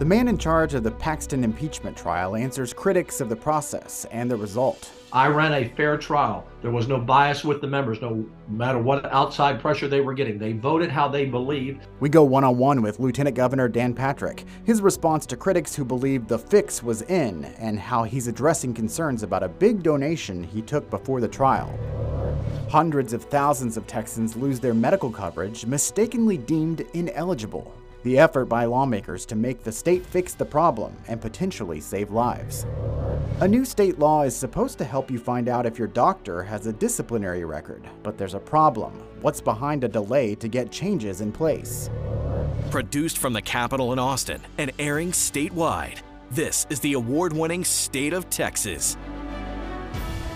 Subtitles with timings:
[0.00, 4.30] The man in charge of the Paxton impeachment trial answers critics of the process and
[4.30, 4.90] the result.
[5.12, 6.46] I ran a fair trial.
[6.62, 10.38] There was no bias with the members, no matter what outside pressure they were getting.
[10.38, 11.86] They voted how they believed.
[12.00, 15.84] We go one on one with Lieutenant Governor Dan Patrick, his response to critics who
[15.84, 20.62] believed the fix was in, and how he's addressing concerns about a big donation he
[20.62, 21.78] took before the trial.
[22.70, 27.74] Hundreds of thousands of Texans lose their medical coverage, mistakenly deemed ineligible.
[28.02, 32.64] The effort by lawmakers to make the state fix the problem and potentially save lives.
[33.40, 36.66] A new state law is supposed to help you find out if your doctor has
[36.66, 38.92] a disciplinary record, but there's a problem.
[39.20, 41.90] What's behind a delay to get changes in place?
[42.70, 45.98] Produced from the Capitol in Austin and airing statewide,
[46.30, 48.96] this is the award winning State of Texas.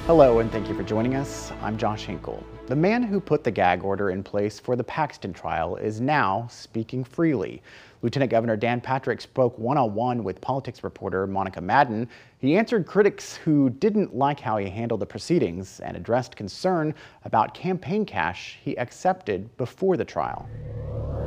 [0.06, 1.50] Hello, and thank you for joining us.
[1.62, 2.44] I'm Josh Hinkle.
[2.66, 6.46] The man who put the gag order in place for the Paxton trial is now
[6.50, 7.62] speaking freely.
[8.00, 12.08] Lieutenant Governor Dan Patrick spoke one on one with politics reporter Monica Madden.
[12.38, 16.94] He answered critics who didn't like how he handled the proceedings and addressed concern
[17.26, 20.48] about campaign cash he accepted before the trial.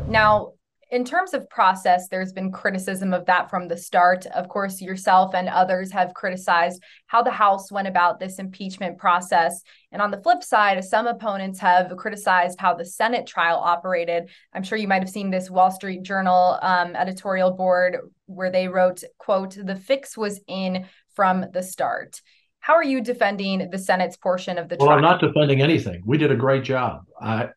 [0.08, 0.54] Now,
[0.90, 4.26] in terms of process, there's been criticism of that from the start.
[4.28, 9.62] Of course, yourself and others have criticized how the House went about this impeachment process.
[9.92, 14.30] And on the flip side, some opponents have criticized how the Senate trial operated.
[14.54, 18.70] I'm sure you might have seen this Wall Street Journal um, editorial board where they
[18.70, 22.22] wrote, quote, the fix was in from the start.
[22.60, 25.02] How are you defending the Senate's portion of the well, trial?
[25.02, 26.02] Well, I'm not defending anything.
[26.06, 27.04] We did a great job.
[27.22, 27.50] I,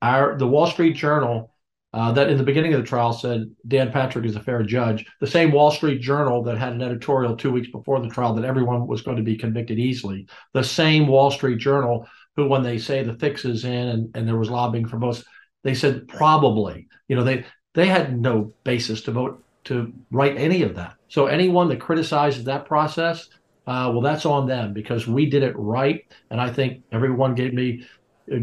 [0.00, 1.52] our, the Wall Street Journal
[1.96, 5.06] uh, that in the beginning of the trial said Dan Patrick is a fair judge.
[5.18, 8.44] The same Wall Street Journal that had an editorial two weeks before the trial that
[8.44, 10.26] everyone was going to be convicted easily.
[10.52, 14.28] The same Wall Street Journal who, when they say the fix is in and, and
[14.28, 15.24] there was lobbying for both,
[15.64, 16.86] they said probably.
[17.08, 20.96] You know, they they had no basis to vote to write any of that.
[21.08, 23.30] So anyone that criticizes that process,
[23.66, 27.54] uh, well, that's on them because we did it right, and I think everyone gave
[27.54, 27.86] me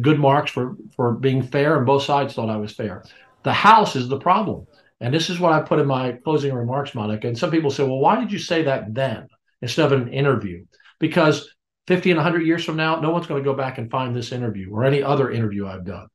[0.02, 3.04] good marks for for being fair, and both sides thought I was fair.
[3.44, 4.68] The house is the problem.
[5.00, 7.28] And this is what I put in my closing remarks, Monica.
[7.28, 9.28] And some people say, well, why did you say that then
[9.62, 10.66] instead of an interview?
[11.00, 11.54] Because
[11.88, 14.32] 50 and 100 years from now, no one's going to go back and find this
[14.32, 16.08] interview or any other interview I've done.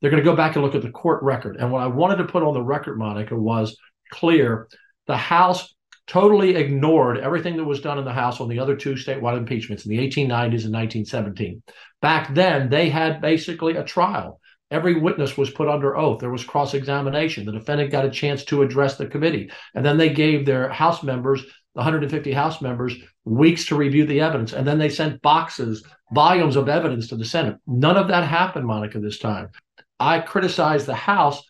[0.00, 1.56] They're going to go back and look at the court record.
[1.56, 3.76] And what I wanted to put on the record, Monica, was
[4.10, 4.68] clear
[5.06, 5.74] the House
[6.06, 9.86] totally ignored everything that was done in the House on the other two statewide impeachments
[9.86, 11.62] in the 1890s and 1917.
[12.02, 14.40] Back then, they had basically a trial.
[14.74, 16.18] Every witness was put under oath.
[16.18, 17.46] There was cross examination.
[17.46, 19.52] The defendant got a chance to address the committee.
[19.76, 24.20] And then they gave their House members, the 150 House members, weeks to review the
[24.20, 24.52] evidence.
[24.52, 27.56] And then they sent boxes, volumes of evidence to the Senate.
[27.68, 29.50] None of that happened, Monica, this time.
[30.00, 31.40] I criticized the House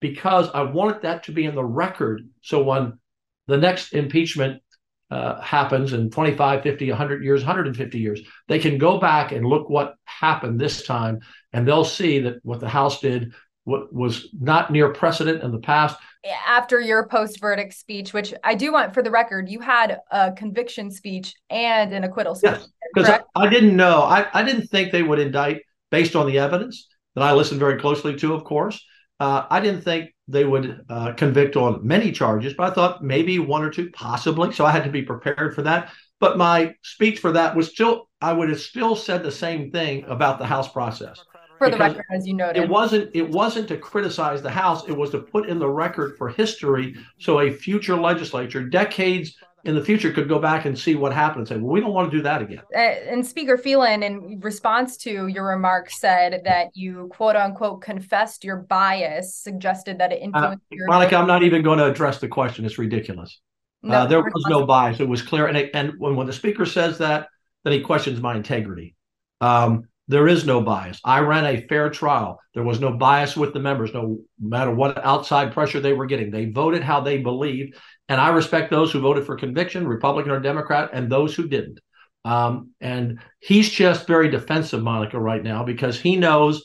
[0.00, 2.28] because I wanted that to be in the record.
[2.42, 2.98] So when
[3.46, 4.62] the next impeachment
[5.10, 9.70] uh, happens in 25, 50, 100 years, 150 years, they can go back and look
[9.70, 11.20] what happened this time,
[11.52, 13.32] and they'll see that what the House did
[13.68, 15.98] what was not near precedent in the past.
[16.46, 20.32] After your post verdict speech, which I do want for the record, you had a
[20.32, 22.52] conviction speech and an acquittal speech.
[22.52, 24.02] Yes, because I, I, didn't know.
[24.02, 27.78] I, I didn't think they would indict based on the evidence that I listened very
[27.78, 28.82] closely to, of course.
[29.20, 33.38] Uh, I didn't think they would uh, convict on many charges, but I thought maybe
[33.38, 34.52] one or two, possibly.
[34.52, 35.90] So I had to be prepared for that.
[36.20, 40.04] But my speech for that was still, I would have still said the same thing
[40.04, 41.22] about the House process.
[41.58, 44.86] For the record, as you noted, it wasn't it wasn't to criticize the House.
[44.86, 49.74] It was to put in the record for history, so a future legislature, decades in
[49.74, 52.10] the future could go back and see what happened and say, well, we don't want
[52.10, 52.62] to do that again.
[52.74, 58.44] Uh, and Speaker Phelan, in response to your remarks, said that you quote unquote confessed
[58.44, 60.86] your bias, suggested that it uh, influenced uh, your.
[60.86, 62.64] Monica, I'm not even going to address the question.
[62.64, 63.40] It's ridiculous.
[63.82, 65.00] No, uh, there was no bias.
[65.00, 65.46] It was clear.
[65.46, 67.28] And, it, and when, when the speaker says that,
[67.64, 68.94] then he questions my integrity.
[69.40, 71.00] Um, there is no bias.
[71.04, 72.40] I ran a fair trial.
[72.54, 76.30] There was no bias with the members, no matter what outside pressure they were getting.
[76.30, 77.76] They voted how they believed.
[78.08, 81.80] And I respect those who voted for conviction, Republican or Democrat, and those who didn't.
[82.24, 86.64] Um, and he's just very defensive, Monica, right now, because he knows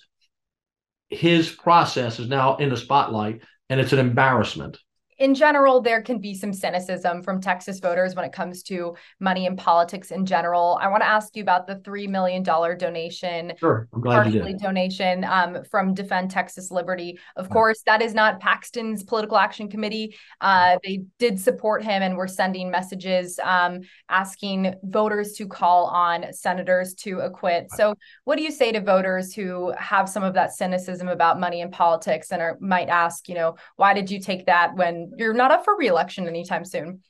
[1.10, 4.78] his process is now in the spotlight and it's an embarrassment
[5.18, 9.46] in general, there can be some cynicism from Texas voters when it comes to money
[9.46, 10.80] and politics in general.
[10.82, 13.88] I want to ask you about the $3 million donation, sure.
[13.94, 14.60] I'm glad you did.
[14.60, 17.20] donation um, from Defend Texas Liberty.
[17.36, 17.54] Of yeah.
[17.54, 20.16] course, that is not Paxton's political action committee.
[20.42, 26.32] Uh, they did support him and were sending messages um, asking voters to call on
[26.34, 27.68] senators to acquit.
[27.72, 31.62] So, what do you say to voters who have some of that cynicism about money
[31.62, 35.34] and politics and are, might ask, you know, why did you take that when you're
[35.34, 37.02] not up for reelection anytime soon.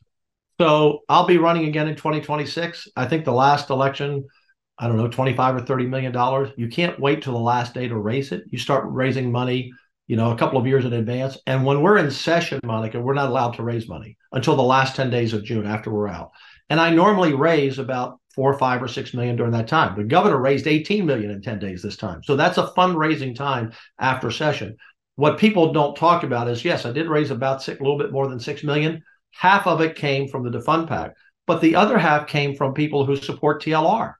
[0.60, 2.88] So I'll be running again in 2026.
[2.96, 4.28] I think the last election,
[4.78, 6.52] I don't know, 25 or 30 million dollars.
[6.58, 8.44] You can't wait till the last day to raise it.
[8.50, 9.72] You start raising money,
[10.08, 11.38] you know, a couple of years in advance.
[11.48, 14.96] And when we're in session, Monica, we're not allowed to raise money until the last
[14.96, 16.32] 10 days of June after we're out.
[16.70, 19.96] And I normally raise about four or five or six million during that time.
[19.96, 22.22] The governor raised 18 million in 10 days this time.
[22.24, 24.78] So that's a fundraising time after session.
[25.16, 28.12] What people don't talk about is yes, I did raise about six, a little bit
[28.12, 29.04] more than six million.
[29.32, 31.14] Half of it came from the Defend PAC,
[31.48, 34.14] but the other half came from people who support TLR,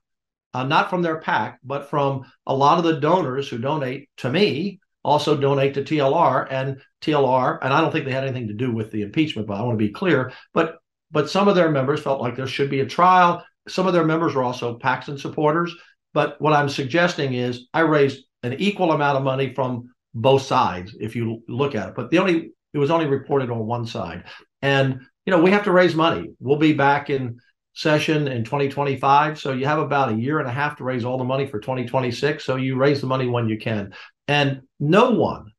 [0.54, 4.30] uh, not from their PAC, but from a lot of the donors who donate to
[4.30, 7.58] me also donate to TLR and TLR.
[7.62, 9.78] And I don't think they had anything to do with the impeachment, but I want
[9.78, 10.32] to be clear.
[10.52, 10.78] But
[11.10, 13.44] but some of their members felt like there should be a trial.
[13.68, 15.74] Some of their members were also Paxton supporters.
[16.12, 20.96] But what I'm suggesting is I raised an equal amount of money from both sides,
[21.00, 21.94] if you look at it.
[21.94, 24.24] But the only it was only reported on one side.
[24.62, 26.30] And you know, we have to raise money.
[26.38, 27.38] We'll be back in
[27.74, 29.38] session in 2025.
[29.40, 31.58] So you have about a year and a half to raise all the money for
[31.58, 32.44] 2026.
[32.44, 33.94] So you raise the money when you can.
[34.28, 35.52] And no one,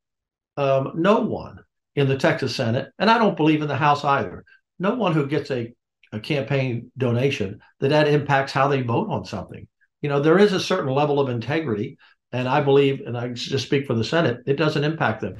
[0.56, 1.58] um, no one
[1.94, 4.44] in the Texas Senate, and I don't believe in the House either,
[4.78, 5.72] no one who gets a,
[6.12, 9.66] a campaign donation that that impacts how they vote on something.
[10.02, 11.96] You know, there is a certain level of integrity,
[12.36, 15.36] and I believe, and I just speak for the Senate, it doesn't impact them.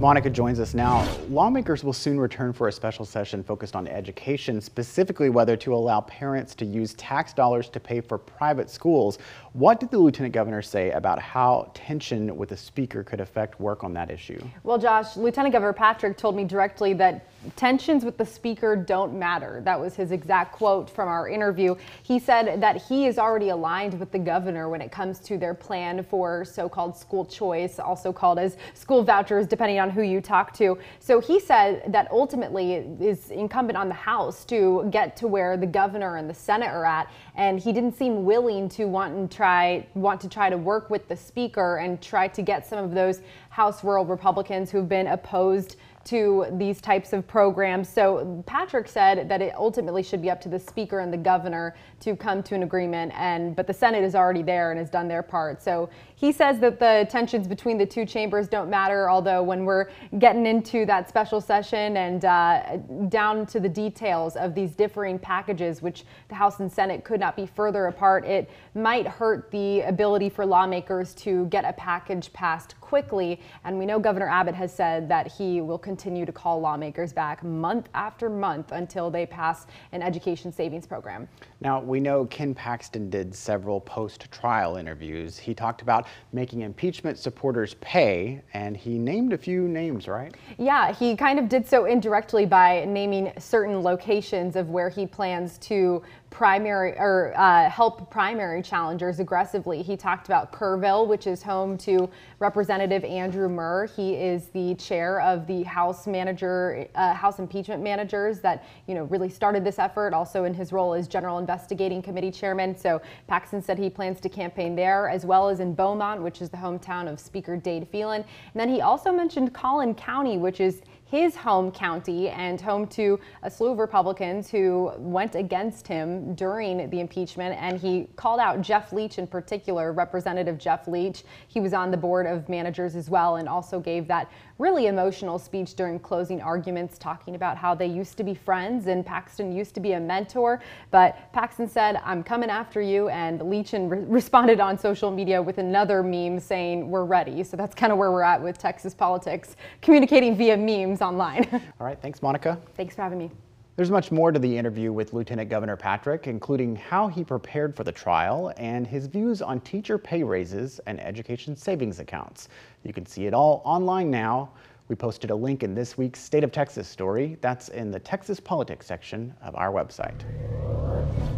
[0.00, 1.06] Monica joins us now.
[1.28, 6.00] Lawmakers will soon return for a special session focused on education, specifically whether to allow
[6.00, 9.18] parents to use tax dollars to pay for private schools.
[9.52, 13.82] What did the Lieutenant Governor say about how tension with the Speaker could affect work
[13.82, 14.40] on that issue?
[14.62, 17.26] Well, Josh, Lieutenant Governor Patrick told me directly that
[17.56, 19.60] tensions with the Speaker don't matter.
[19.64, 21.74] That was his exact quote from our interview.
[22.04, 25.54] He said that he is already aligned with the governor when it comes to their
[25.54, 30.20] plan for so called school choice, also called as school vouchers, depending on who you
[30.20, 30.78] talk to.
[31.00, 35.56] So he said that ultimately it is incumbent on the House to get to where
[35.56, 37.10] the governor and the Senate are at.
[37.34, 41.08] And he didn't seem willing to want and try want to try to work with
[41.08, 45.76] the speaker and try to get some of those House rural Republicans who've been opposed
[46.04, 47.88] to these types of programs.
[47.88, 51.76] So Patrick said that it ultimately should be up to the speaker and the governor
[52.00, 55.08] to come to an agreement and but the Senate is already there and has done
[55.08, 55.62] their part.
[55.62, 59.90] So he says that the tensions between the two chambers don't matter, although when we're
[60.18, 65.82] getting into that special session and uh, down to the details of these differing packages,
[65.82, 70.30] which the House and Senate could not be further apart, it might hurt the ability
[70.30, 73.38] for lawmakers to get a package passed quickly.
[73.62, 77.44] And we know Governor Abbott has said that he will continue to call lawmakers back
[77.44, 81.28] month after month until they pass an education savings program.
[81.60, 85.38] Now, we know Ken Paxton did several post trial interviews.
[85.38, 90.34] He talked about making impeachment supporters pay, and he named a few names, right?
[90.58, 95.58] Yeah, he kind of did so indirectly by naming certain locations of where he plans
[95.58, 99.82] to primary or uh, help primary challengers aggressively.
[99.82, 103.86] He talked about Kerrville, which is home to Representative Andrew Murr.
[103.86, 109.04] He is the chair of the House manager, uh, House impeachment managers that you know
[109.04, 110.14] really started this effort.
[110.14, 112.76] Also in his role as General Investigating Committee chairman.
[112.76, 116.48] So Paxton said he plans to campaign there as well as in Beaumont, which is
[116.48, 118.22] the hometown of Speaker Dade Phelan.
[118.22, 123.18] And then he also mentioned Collin County, which is his home county and home to
[123.42, 127.56] a slew of Republicans who went against him during the impeachment.
[127.60, 131.24] And he called out Jeff Leach in particular, Representative Jeff Leach.
[131.48, 135.38] He was on the board of managers as well and also gave that really emotional
[135.38, 139.74] speech during closing arguments, talking about how they used to be friends and Paxton used
[139.74, 140.62] to be a mentor.
[140.92, 143.08] But Paxton said, I'm coming after you.
[143.08, 147.42] And Leach re responded on social media with another meme saying, We're ready.
[147.42, 151.46] So that's kind of where we're at with Texas politics, communicating via memes online.
[151.80, 152.00] All right.
[152.00, 152.58] Thanks, Monica.
[152.76, 153.30] Thanks for having me.
[153.76, 157.82] There's much more to the interview with Lieutenant Governor Patrick, including how he prepared for
[157.82, 162.48] the trial and his views on teacher pay raises and education savings accounts.
[162.82, 164.50] You can see it all online now.
[164.88, 167.38] We posted a link in this week's State of Texas story.
[167.40, 170.20] That's in the Texas Politics section of our website.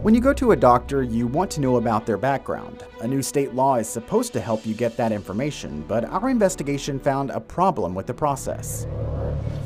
[0.02, 2.82] When you go to a doctor, you want to know about their background.
[3.02, 6.98] A new state law is supposed to help you get that information, but our investigation
[6.98, 8.86] found a problem with the process.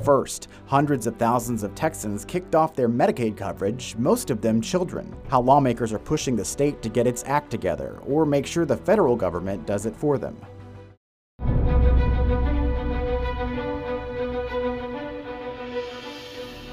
[0.06, 5.12] First, hundreds of thousands of Texans kicked off their Medicaid coverage, most of them children.
[5.26, 8.76] How lawmakers are pushing the state to get its act together, or make sure the
[8.76, 10.36] federal government does it for them.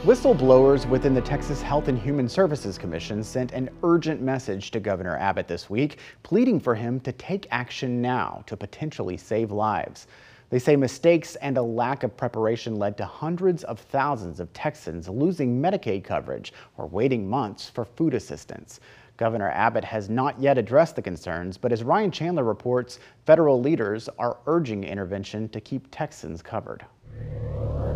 [0.04, 5.18] Whistleblowers within the Texas Health and Human Services Commission sent an urgent message to Governor
[5.18, 10.06] Abbott this week, pleading for him to take action now to potentially save lives.
[10.54, 15.10] They say mistakes and a lack of preparation led to hundreds of thousands of Texans
[15.10, 18.80] losing Medicaid coverage or waiting months for food assistance.
[19.18, 24.10] Governor Abbott has not yet addressed the concerns, but as Ryan Chandler reports, federal leaders
[24.20, 26.86] are urging intervention to keep Texans covered.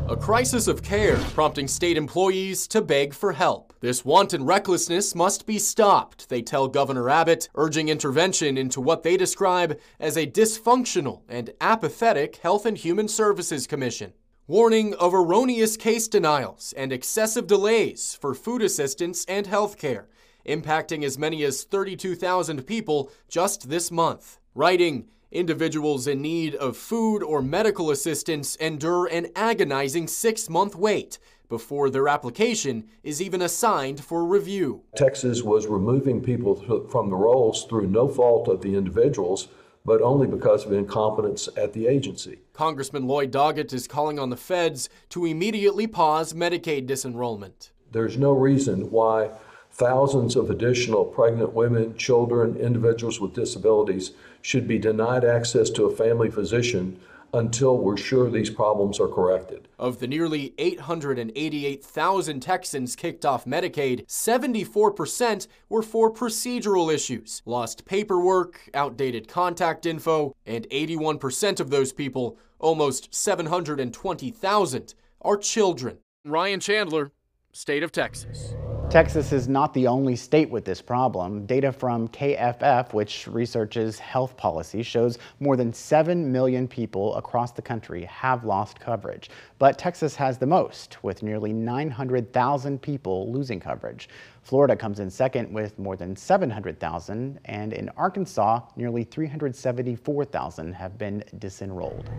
[0.10, 3.74] A crisis of care prompting state employees to beg for help.
[3.82, 9.18] This wanton recklessness must be stopped, they tell Governor Abbott, urging intervention into what they
[9.18, 14.14] describe as a dysfunctional and apathetic Health and Human Services Commission.
[14.48, 20.08] Warning of erroneous case denials and excessive delays for food assistance and health care,
[20.48, 24.40] impacting as many as 32,000 people just this month.
[24.56, 31.20] Writing, Individuals in need of food or medical assistance endure an agonizing six month wait
[31.50, 34.84] before their application is even assigned for review.
[34.96, 39.50] Texas was removing people from the rolls through no fault of the individuals,
[39.84, 42.40] but only because of incompetence at the agency.
[42.54, 47.72] Congressman Lloyd Doggett is calling on the feds to immediately pause Medicaid disenrollment.
[47.92, 49.32] There's no reason why
[49.72, 54.12] thousands of additional pregnant women, children, individuals with disabilities
[54.48, 56.98] should be denied access to a family physician
[57.34, 59.68] until we're sure these problems are corrected.
[59.78, 68.70] Of the nearly 888,000 Texans kicked off Medicaid, 74% were for procedural issues, lost paperwork,
[68.74, 75.98] outdated contact info, and 81% of those people, almost 720,000, are children.
[76.24, 77.12] Ryan Chandler,
[77.52, 78.54] State of Texas.
[78.90, 81.46] Texas is not the only state with this problem.
[81.46, 87.62] Data from KFF, which researches health policy, shows more than 7 million people across the
[87.62, 89.30] country have lost coverage.
[89.60, 94.08] But Texas has the most, with nearly 900,000 people losing coverage.
[94.48, 101.22] Florida comes in second with more than 700,000, and in Arkansas, nearly 374,000 have been
[101.38, 102.10] disenrolled.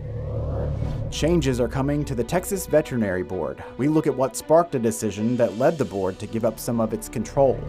[1.09, 3.63] Changes are coming to the Texas Veterinary Board.
[3.77, 6.79] We look at what sparked a decision that led the board to give up some
[6.79, 7.59] of its control.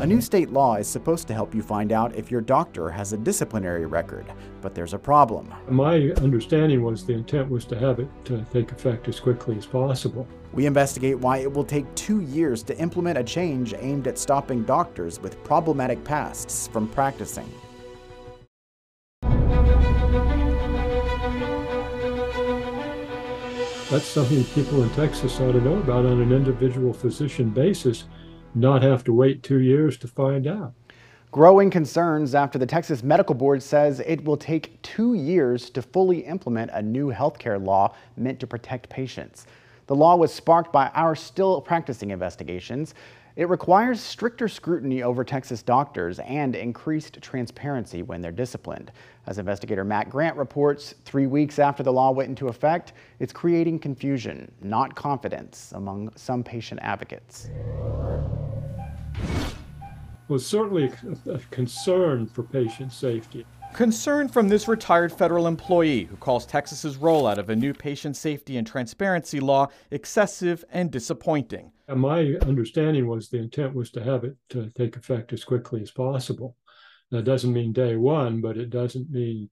[0.00, 3.12] A new state law is supposed to help you find out if your doctor has
[3.12, 4.24] a disciplinary record,
[4.62, 5.52] but there's a problem.
[5.68, 9.66] My understanding was the intent was to have it to take effect as quickly as
[9.66, 10.26] possible.
[10.54, 14.62] We investigate why it will take two years to implement a change aimed at stopping
[14.64, 17.52] doctors with problematic pasts from practicing.
[23.90, 28.04] That's something people in Texas ought to know about on an individual physician basis
[28.54, 30.72] not have to wait two years to find out.
[31.32, 36.20] Growing concerns after the Texas Medical Board says it will take two years to fully
[36.20, 39.46] implement a new healthcare law meant to protect patients.
[39.86, 42.94] The law was sparked by our still practicing investigations.
[43.40, 48.92] It requires stricter scrutiny over Texas doctors and increased transparency when they're disciplined.
[49.26, 53.78] As investigator Matt Grant reports, three weeks after the law went into effect, it's creating
[53.78, 57.48] confusion, not confidence, among some patient advocates
[60.30, 60.92] was certainly
[61.26, 63.44] a, a concern for patient safety.
[63.74, 68.56] Concern from this retired federal employee who calls Texas's rollout of a new patient safety
[68.56, 71.72] and transparency law excessive and disappointing.
[71.90, 75.82] And my understanding was the intent was to have it to take effect as quickly
[75.82, 76.56] as possible.
[77.10, 79.50] That doesn't mean day one, but it doesn't mean,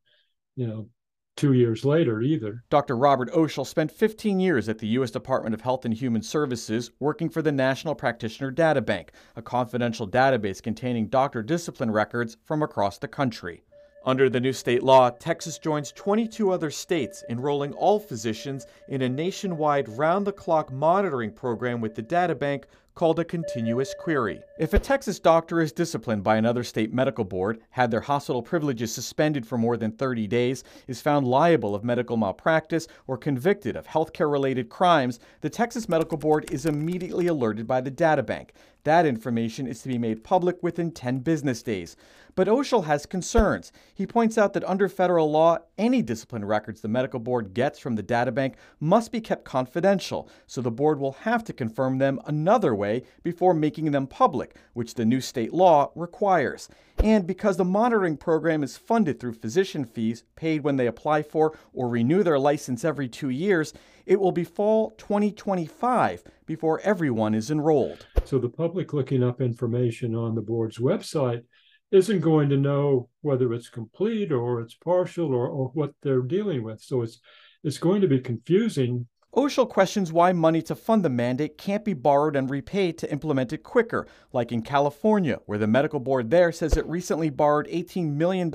[0.55, 0.89] you know,
[1.37, 2.63] two years later either.
[2.71, 2.97] Dr.
[2.97, 5.11] Robert Oshel spent 15 years at the U.S.
[5.11, 10.09] Department of Health and Human Services working for the National Practitioner Data Bank, a confidential
[10.09, 13.65] database containing doctor discipline records from across the country.
[14.05, 19.09] Under the new state law, Texas joins 22 other states, enrolling all physicians in a
[19.09, 24.41] nationwide round the clock monitoring program with the data bank called a continuous query.
[24.59, 28.93] If a Texas doctor is disciplined by another state medical board, had their hospital privileges
[28.93, 33.87] suspended for more than 30 days, is found liable of medical malpractice, or convicted of
[33.87, 38.53] healthcare related crimes, the Texas Medical Board is immediately alerted by the data bank.
[38.83, 41.97] That information is to be made public within 10 business days.
[42.39, 43.73] But Oshel has concerns.
[43.93, 47.97] He points out that under federal law, any discipline records the medical board gets from
[47.97, 52.77] the databank must be kept confidential, so the board will have to confirm them another
[52.77, 56.69] way before making them public, which the new state law requires.
[57.03, 61.59] And because the monitoring program is funded through physician fees paid when they apply for
[61.73, 63.73] or renew their license every two years,
[64.07, 68.07] it will be fall 2025 before everyone is enrolled.
[68.25, 71.43] So the public looking up information on the board's website
[71.91, 76.63] isn't going to know whether it's complete or it's partial or, or what they're dealing
[76.63, 76.81] with.
[76.81, 77.21] So it's
[77.65, 79.07] it's going to be confusing
[79.39, 83.53] Oshel questions why money to fund the mandate can't be borrowed and repaid to implement
[83.53, 88.15] it quicker, like in California, where the medical board there says it recently borrowed $18
[88.15, 88.51] million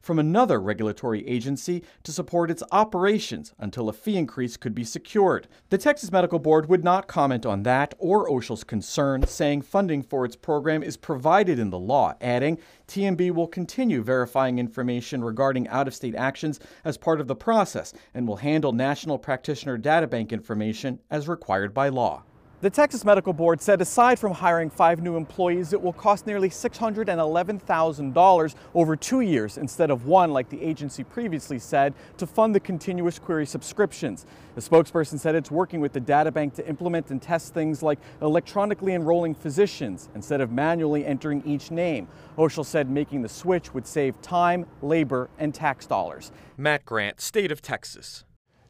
[0.00, 5.46] from another regulatory agency to support its operations until a fee increase could be secured.
[5.68, 10.24] The Texas Medical Board would not comment on that or Oshel's concern, saying funding for
[10.24, 12.56] its program is provided in the law, adding,
[12.88, 17.92] TMB will continue verifying information regarding out of state actions as part of the process
[18.12, 22.22] and will handle national practitioner data bank information as required by law.
[22.64, 26.48] The Texas Medical Board said aside from hiring five new employees, it will cost nearly
[26.48, 32.60] $611,000 over two years instead of one, like the agency previously said, to fund the
[32.60, 34.24] continuous query subscriptions.
[34.54, 37.98] The spokesperson said it's working with the data bank to implement and test things like
[38.22, 42.08] electronically enrolling physicians instead of manually entering each name.
[42.38, 46.32] Oshel said making the switch would save time, labor, and tax dollars.
[46.56, 48.24] Matt Grant, State of Texas.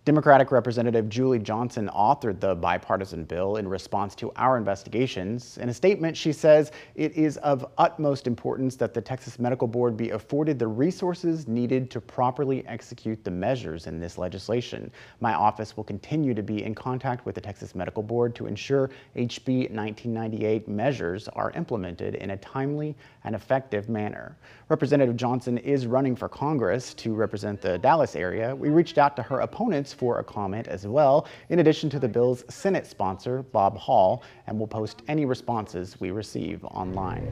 [0.04, 5.56] Democratic Representative Julie Johnson authored the bipartisan bill in response to our investigations.
[5.56, 9.96] In a statement, she says it is of utmost importance that the Texas Medical Board
[9.96, 14.90] be afforded the resources needed to properly execute the measures in this legislation.
[15.20, 18.90] My office will continue to be in contact with the Texas Medical Board to ensure
[19.16, 22.94] HB 1998 measures are implemented in a timely
[23.24, 24.36] and effective manner.
[24.68, 28.54] Representative Johnson is running for Congress to represent the Dallas area.
[28.54, 32.08] We reached out to her opponents for a comment as well, in addition to the
[32.08, 37.24] bill's Senate sponsor, Bob Hall, and we'll post any responses we receive online.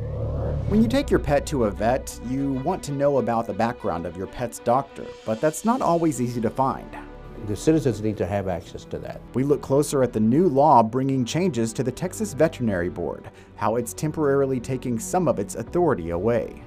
[0.69, 4.07] When you take your pet to a vet, you want to know about the background
[4.07, 6.89] of your pet's doctor, but that's not always easy to find.
[7.47, 9.21] The citizens need to have access to that.
[9.35, 13.75] We look closer at the new law bringing changes to the Texas Veterinary Board, how
[13.77, 16.63] it's temporarily taking some of its authority away.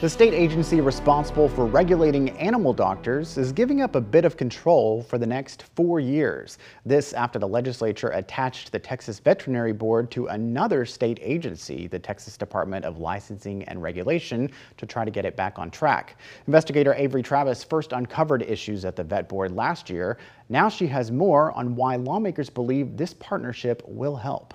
[0.00, 5.02] The state agency responsible for regulating animal doctors is giving up a bit of control
[5.02, 6.58] for the next four years.
[6.86, 12.36] This after the legislature attached the Texas Veterinary Board to another state agency, the Texas
[12.36, 16.16] Department of Licensing and Regulation, to try to get it back on track.
[16.46, 20.18] Investigator Avery Travis first uncovered issues at the vet board last year.
[20.48, 24.54] Now she has more on why lawmakers believe this partnership will help.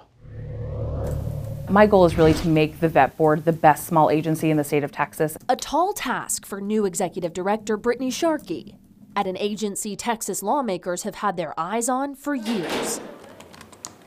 [1.70, 4.64] My goal is really to make the vet board the best small agency in the
[4.64, 5.38] state of Texas.
[5.48, 8.76] A tall task for new executive director Brittany Sharkey
[9.16, 13.00] at an agency Texas lawmakers have had their eyes on for years.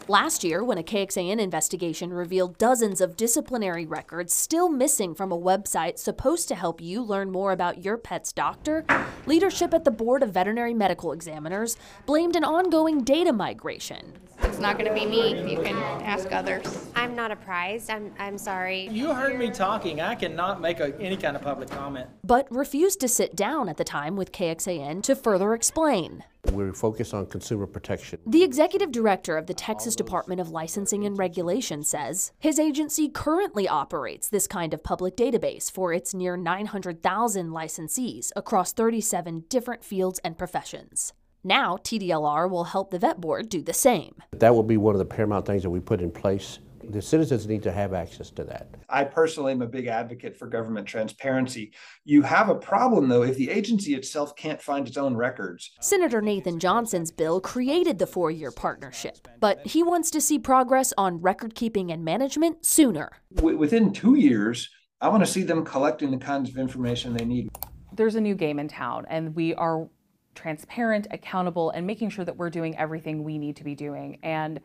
[0.08, 5.38] Last year, when a KXAN investigation revealed dozens of disciplinary records still missing from a
[5.38, 8.84] website supposed to help you learn more about your pet's doctor,
[9.26, 14.12] leadership at the Board of Veterinary Medical Examiners blamed an ongoing data migration.
[14.56, 15.52] It's not going to be me.
[15.52, 16.88] You can ask others.
[16.94, 17.90] I'm not apprised.
[17.90, 18.88] I'm, I'm sorry.
[18.88, 20.00] You heard me talking.
[20.00, 22.08] I cannot make a, any kind of public comment.
[22.24, 26.24] But refused to sit down at the time with KXAN to further explain.
[26.52, 28.18] We're focused on consumer protection.
[28.26, 33.68] The executive director of the Texas Department of Licensing and Regulation says his agency currently
[33.68, 40.18] operates this kind of public database for its near 900,000 licensees across 37 different fields
[40.24, 41.12] and professions.
[41.46, 44.16] Now, TDLR will help the vet board do the same.
[44.32, 46.58] That will be one of the paramount things that we put in place
[46.90, 48.68] the citizens need to have access to that.
[48.88, 51.72] I personally am a big advocate for government transparency.
[52.04, 55.72] You have a problem, though, if the agency itself can't find its own records.
[55.80, 60.92] Senator Nathan Johnson's bill created the four year partnership, but he wants to see progress
[60.96, 63.10] on record keeping and management sooner.
[63.34, 64.68] W- within two years,
[65.00, 67.48] I want to see them collecting the kinds of information they need.
[67.92, 69.88] There's a new game in town, and we are
[70.36, 74.18] transparent, accountable, and making sure that we're doing everything we need to be doing.
[74.22, 74.60] And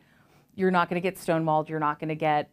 [0.54, 1.68] you're not going to get stonewalled.
[1.68, 2.50] You're not going to get,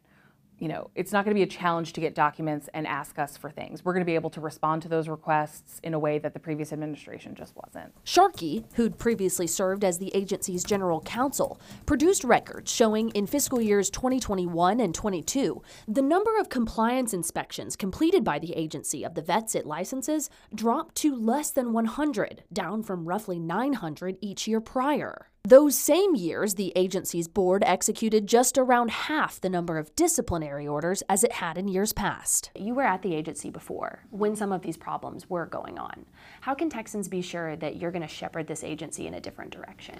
[0.59, 3.37] you know, it's not going to be a challenge to get documents and ask us
[3.37, 3.83] for things.
[3.83, 6.39] We're going to be able to respond to those requests in a way that the
[6.39, 7.93] previous administration just wasn't.
[8.03, 13.89] Sharkey, who'd previously served as the agency's general counsel, produced records showing in fiscal years
[13.89, 19.55] 2021 and 22, the number of compliance inspections completed by the agency of the vets
[19.55, 25.29] it licenses dropped to less than 100, down from roughly 900 each year prior.
[25.43, 31.01] Those same years, the agency's board executed just around half the number of disciplinary orders
[31.07, 32.51] as it had in years past.
[32.55, 36.05] You were at the agency before when some of these problems were going on.
[36.41, 39.51] How can Texans be sure that you're going to shepherd this agency in a different
[39.51, 39.95] direction?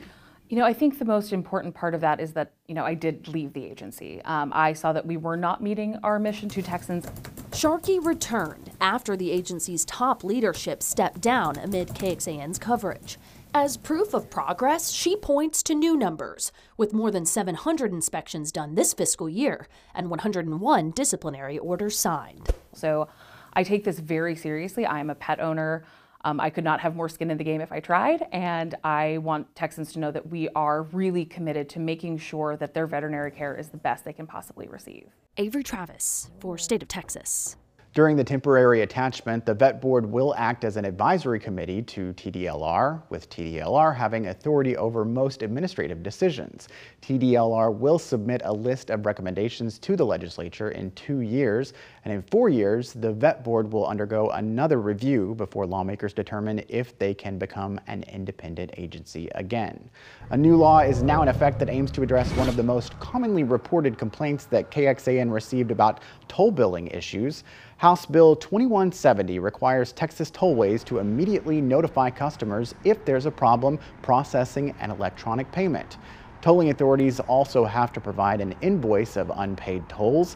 [0.50, 2.94] You know, I think the most important part of that is that, you know, I
[2.94, 4.22] did leave the agency.
[4.26, 7.08] Um, I saw that we were not meeting our mission to Texans.
[7.54, 13.18] Sharkey returned after the agency's top leadership stepped down amid KXAN's coverage.
[13.54, 18.76] As proof of progress, she points to new numbers, with more than 700 inspections done
[18.76, 22.48] this fiscal year and 101 disciplinary orders signed.
[22.74, 23.08] So
[23.54, 24.86] I take this very seriously.
[24.86, 25.84] I am a pet owner.
[26.24, 29.18] Um, I could not have more skin in the game if I tried, and I
[29.18, 33.32] want Texans to know that we are really committed to making sure that their veterinary
[33.32, 35.08] care is the best they can possibly receive.
[35.38, 37.58] Avery Travis for State of Texas.
[38.00, 43.02] During the temporary attachment, the Vet Board will act as an advisory committee to TDLR,
[43.10, 46.70] with TDLR having authority over most administrative decisions.
[47.02, 51.74] TDLR will submit a list of recommendations to the legislature in two years,
[52.06, 56.98] and in four years, the Vet Board will undergo another review before lawmakers determine if
[57.00, 59.90] they can become an independent agency again.
[60.30, 62.98] A new law is now in effect that aims to address one of the most
[63.02, 67.44] commonly reported complaints that KXAN received about toll billing issues.
[67.80, 74.76] House Bill 2170 requires Texas tollways to immediately notify customers if there's a problem processing
[74.82, 75.96] an electronic payment.
[76.42, 80.36] Tolling authorities also have to provide an invoice of unpaid tolls.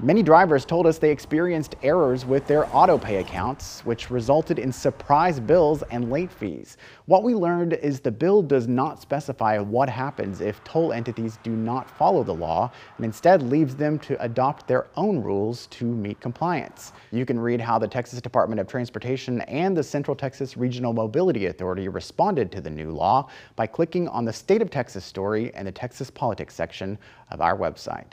[0.00, 5.40] Many drivers told us they experienced errors with their autopay accounts, which resulted in surprise
[5.40, 6.76] bills and late fees.
[7.06, 11.50] What we learned is the bill does not specify what happens if toll entities do
[11.50, 16.20] not follow the law and instead leaves them to adopt their own rules to meet
[16.20, 16.92] compliance.
[17.10, 21.46] You can read how the Texas Department of Transportation and the Central Texas Regional Mobility
[21.46, 25.64] Authority responded to the new law by clicking on the State of Texas story in
[25.64, 26.96] the Texas Politics section
[27.32, 28.12] of our website.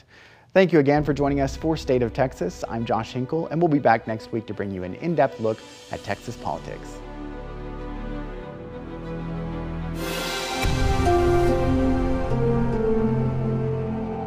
[0.56, 2.64] Thank you again for joining us for State of Texas.
[2.70, 5.60] I'm Josh Hinkle, and we'll be back next week to bring you an in-depth look
[5.92, 6.98] at Texas politics.